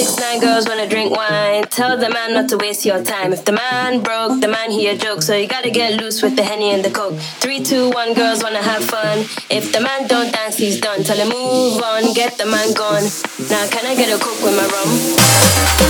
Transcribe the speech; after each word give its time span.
six, 0.00 0.18
nine 0.18 0.40
girls 0.40 0.66
wanna 0.66 0.88
drink 0.88 1.14
wine. 1.14 1.62
Tell 1.64 1.96
the 1.96 2.08
man 2.08 2.32
not 2.32 2.48
to 2.50 2.56
waste 2.56 2.84
your 2.86 3.02
time. 3.02 3.32
If 3.32 3.44
the 3.44 3.52
man 3.52 4.02
broke, 4.02 4.40
the 4.40 4.48
man 4.48 4.70
he 4.70 4.86
a 4.88 4.96
joke. 4.96 5.22
So 5.22 5.36
you 5.36 5.46
gotta 5.46 5.70
get 5.70 6.00
loose 6.00 6.22
with 6.22 6.36
the 6.36 6.42
henny 6.42 6.70
and 6.70 6.82
the 6.84 6.90
coke. 6.90 7.18
Three, 7.42 7.60
two, 7.62 7.90
one, 7.90 8.14
girls 8.14 8.42
wanna 8.42 8.62
have 8.62 8.84
fun. 8.84 9.18
If 9.50 9.72
the 9.72 9.80
man 9.80 10.08
don't 10.08 10.32
dance, 10.32 10.56
he's 10.56 10.80
done. 10.80 11.02
Tell 11.02 11.18
him 11.18 11.28
move 11.28 11.82
on, 11.82 12.14
get 12.14 12.38
the 12.38 12.46
man 12.46 12.72
gone. 12.72 13.04
Now 13.50 13.64
can 13.68 13.84
I 13.84 13.94
get 13.94 14.08
a 14.08 14.18
coke 14.22 14.42
with 14.42 14.56
my 14.56 14.66
rum? 14.74 15.89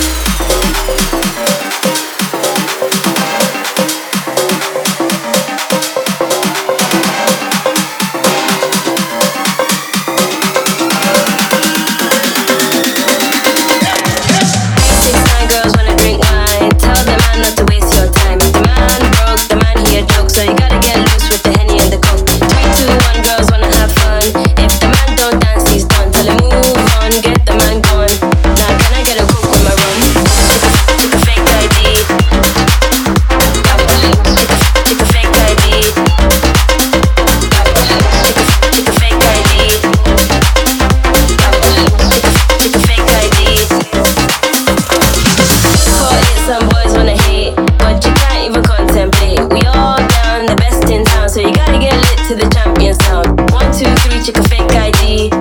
Sky 54.71 55.40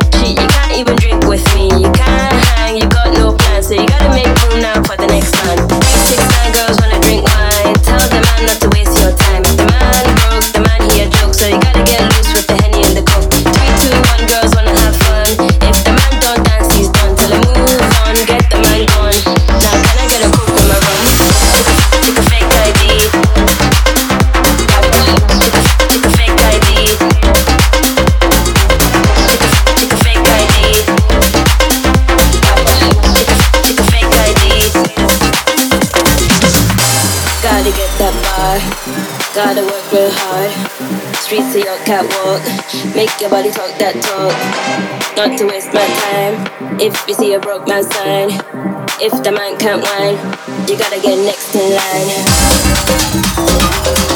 Gotta 39.34 39.60
work 39.60 39.92
real 39.92 40.10
hard. 40.10 40.50
Streets 41.16 41.54
are 41.54 41.58
your 41.58 41.76
catwalk. 41.84 42.42
Make 42.96 43.20
your 43.20 43.28
body 43.28 43.50
talk 43.50 43.76
that 43.78 44.00
talk. 44.00 44.34
Not 45.14 45.36
to 45.38 45.44
waste 45.44 45.72
my 45.74 45.84
time. 45.84 46.80
If 46.80 47.06
you 47.06 47.12
see 47.12 47.34
a 47.34 47.38
broke 47.38 47.68
man 47.68 47.82
sign, 47.82 48.30
if 49.00 49.12
the 49.22 49.30
man 49.30 49.58
can't 49.58 49.82
whine, 49.82 50.16
you 50.68 50.78
gotta 50.78 51.00
get 51.00 51.18
next 51.18 51.54
in 51.54 51.76
line. 54.06 54.09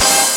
Thank. 0.00 0.27